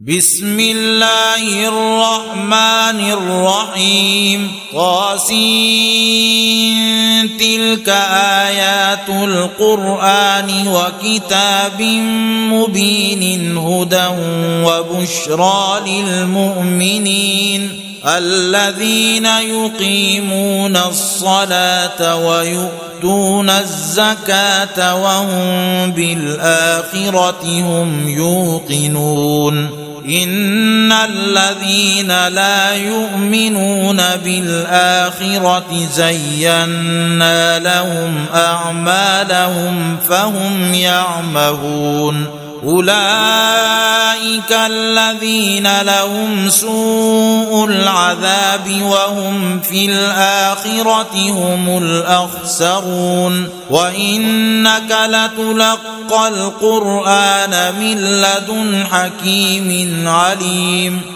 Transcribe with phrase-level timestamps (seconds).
[0.00, 4.52] بسم الله الرحمن الرحيم.
[4.74, 6.76] قاسين
[7.38, 7.88] تلك
[8.44, 11.82] آيات القرآن وكتاب
[12.52, 14.06] مبين هدى
[14.68, 29.85] وبشرى للمؤمنين الذين يقيمون الصلاة ويؤتون الزكاة وهم بالآخرة هم يوقنون.
[30.08, 48.82] ان الذين لا يؤمنون بالاخره زينا لهم اعمالهم فهم يعمهون اولئك الذين لهم سوء العذاب
[48.82, 61.15] وهم في الاخره هم الاخسرون وانك لتلقى القران من لدن حكيم عليم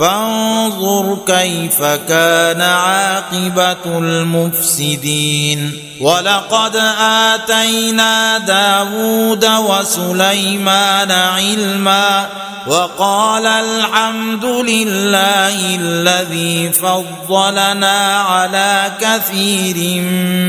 [0.00, 5.72] فانظر كيف كان عاقبة المفسدين.
[6.00, 12.26] ولقد آتينا داود وسليمان علما
[12.66, 20.02] وقال الحمد لله الذي فضلنا على كثير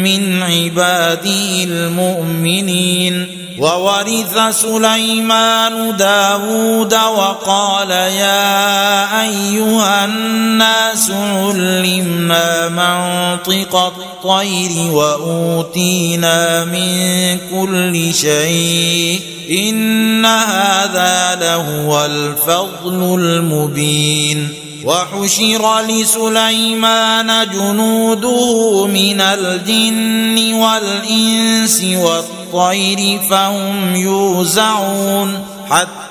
[0.04, 3.42] من عباده المؤمنين.
[3.62, 14.92] وورث سليمان داود وقال يا أيها الناس علمنا منطق الطير
[15.42, 24.50] وأوتينا من كل شيء إن هذا لهو الفضل المبين
[24.86, 36.11] وحشر لسليمان جنوده من الجن والإنس والطير فهم يوزعون حتى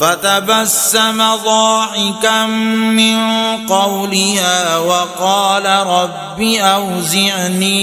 [0.00, 3.18] فتبسم ضاحكا من
[3.66, 7.76] قولها وقال رب أوزعني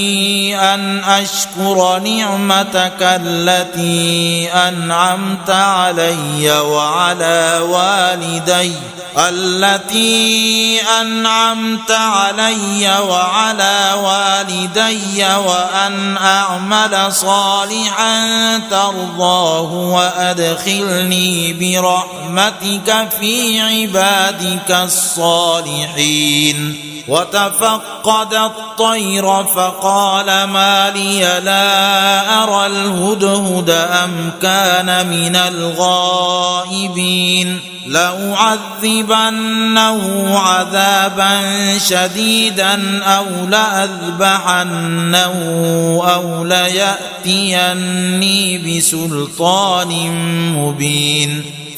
[0.73, 8.73] أن أشكر نعمتك التي أنعمت علي وعلى والدي
[9.17, 22.00] التي أنعمت علي وعلى والدي وأن أعمل صالحا ترضاه وأدخلني برحمتك.
[22.01, 26.75] برحمتك في عبادك الصالحين.
[27.07, 37.59] وتفقد الطير فقال ما لي لا أرى الهدهد أم كان من الغائبين.
[37.87, 39.99] لأعذبنه
[40.39, 41.41] عذابا
[41.77, 45.33] شديدا أو لأذبحنه
[46.15, 49.91] أو ليأتيني بسلطان
[50.55, 51.43] مبين.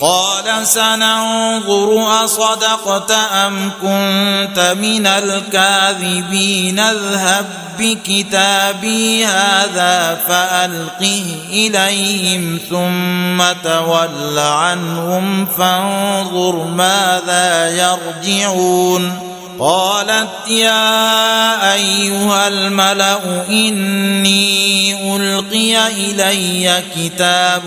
[0.00, 7.46] قال سننظر أصدقت أم كنت من الكاذبين اذهب
[7.78, 25.16] بكتابي هذا فألقه إليهم ثم تول عنهم فانظر ماذا يرجعون قالت يا أيها الملأ إني
[25.16, 27.62] ألقي إلي كتاب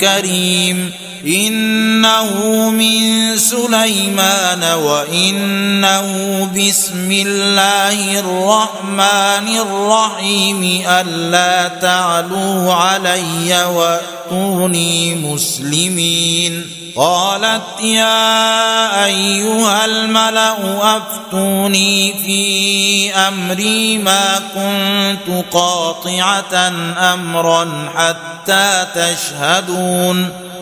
[0.00, 0.92] كريم
[1.26, 6.06] إنه من سليمان وإنه
[6.56, 16.66] بسم الله الرحمن الرحيم ألا تعلوا علي وأتوني مسلمين.
[16.96, 20.56] قالت يا أيها الملأ
[20.96, 26.54] أفتوني في أمري ما كنت قاطعة
[27.14, 30.49] أمرا حتى تشهدون.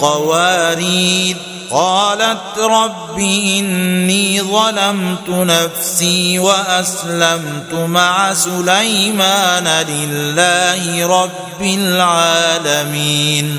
[0.00, 1.36] قوارير.
[1.70, 13.58] قالت رب إني ظلمت نفسي وأسلمت مع سليمان لله رب العالمين.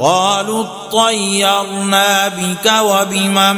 [0.00, 3.56] قالوا اطيرنا بك وبمن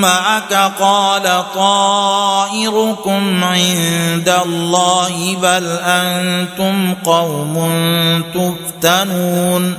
[0.00, 7.54] معك قال طائركم عند الله بل أنتم قوم
[8.34, 9.78] تفتنون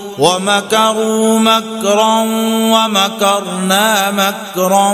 [0.21, 2.21] ومكروا مكرا
[2.73, 4.89] ومكرنا مكرا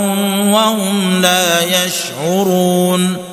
[0.53, 3.17] وهم لا يشعرون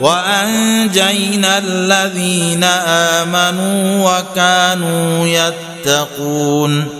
[0.00, 6.99] وأنجينا الذين آمنوا وكانوا يتقون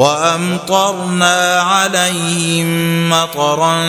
[0.00, 2.68] وأمطرنا عليهم
[3.10, 3.82] مطرا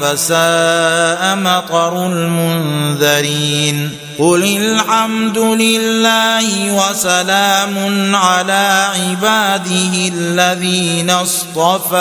[0.00, 3.98] فساء مطر المنذرين.
[4.18, 11.94] قل الحمد لله وسلام على عباده الذين اصطفى.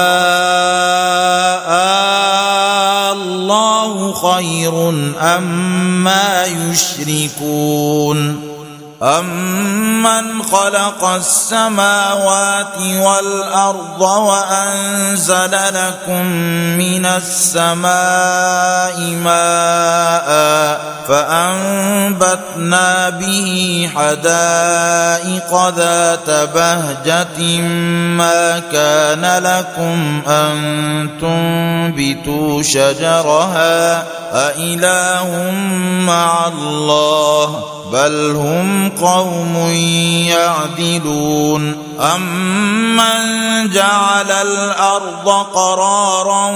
[3.14, 8.53] الله خير اما يشركون.
[9.04, 16.26] أمن خلق السماوات والأرض وأنزل لكم
[16.78, 27.62] من السماء ماء فأنبتنا به حدائق ذات بهجة
[28.18, 35.52] ما كان لكم أن تنبتوا شجرها أإله
[36.08, 39.56] مع الله بل هم قوم
[40.28, 41.76] يعدلون.
[42.94, 46.52] امن جعل الأرض قرارا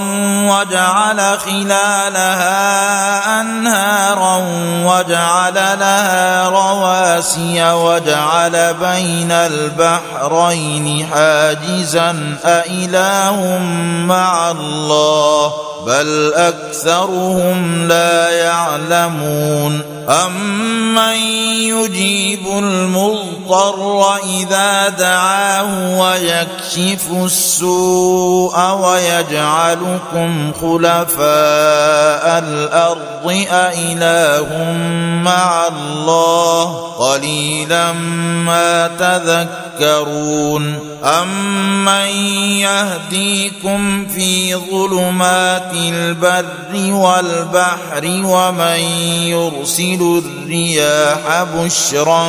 [0.50, 4.36] وجعل خلالها انهارا
[4.84, 13.58] وجعل لها رواسي وجعل بين البحرين حاجزا أإله
[14.06, 15.52] مع الله
[15.86, 21.16] بل اكثرهم لا يعلمون امن
[21.52, 34.72] يجيب المضطر اذا دعاه ويكشف السوء ويجعلكم خلفاء الأرض أإله
[35.24, 42.08] مع الله قليلا ما تذكرون امن
[42.58, 46.44] يهديكم في ظلمات البر
[46.74, 48.80] والبحر ومن
[49.26, 52.28] يرسل الرياح بشرا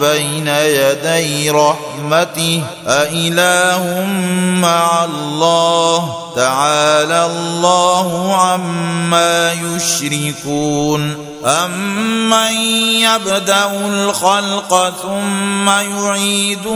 [0.00, 1.91] بين يدي رحمته
[2.86, 4.06] أإله
[4.60, 6.14] مع الله.
[6.36, 11.31] تعالى الله عما يشركون.
[11.44, 12.52] أمن
[13.02, 16.70] يبدأ الخلق ثم يعيده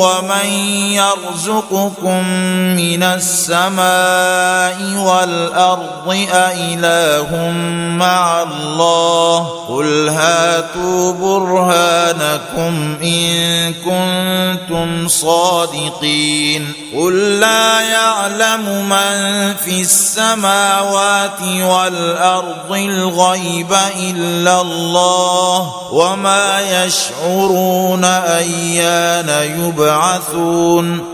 [0.00, 0.46] ومن
[0.92, 2.28] يرزقكم
[2.76, 7.50] من السماء والأرض أإله
[7.98, 22.72] مع الله قل هاتوا برهانكم إن كنتم صادقين قل لا يعلم من في السماوات والأرض
[22.72, 29.28] الغيب إلا الله وما يشعرون أيان
[29.60, 31.13] يبعثون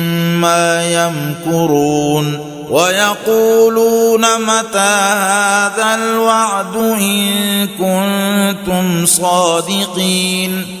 [0.01, 10.80] مما يمكرون ويقولون متى هذا الوعد إن كنتم صادقين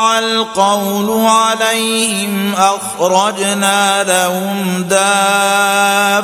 [0.19, 6.21] القول عليهم أخرجنا لهم دابة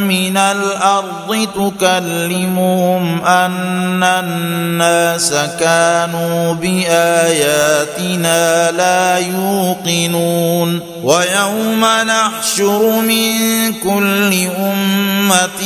[0.00, 8.36] من الأرض تكلمهم أن الناس كانوا بآياتنا
[8.70, 13.34] لا يوقنون ويوم نحشر من
[13.72, 15.62] كل أمة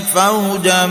[0.00, 0.86] فوجا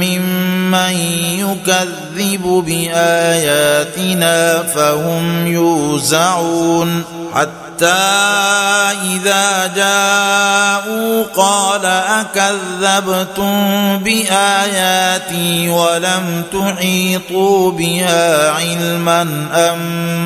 [0.00, 0.92] ممن
[1.38, 4.28] يكذب بآياتنا
[4.62, 13.58] فهم يوزعون حتى إذا جاءوا قال أكذبتم
[13.98, 19.78] بآياتي ولم تحيطوا بها علما أم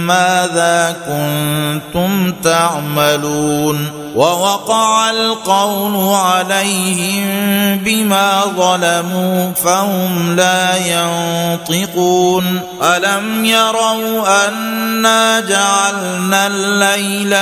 [0.06, 16.46] ماذا كنتم تعملون ووقع القول عليهم بما ظلموا فهم لا ينطقون ألم يروا أنا جعلنا
[16.46, 17.41] الليل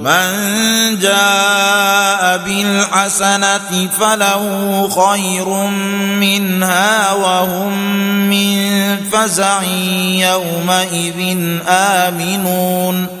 [0.00, 4.44] من جاء بالحسنة فله
[4.88, 5.48] خير
[6.20, 7.72] منها وهم
[8.30, 9.62] من فزع
[10.02, 13.15] يومئذ آمنون.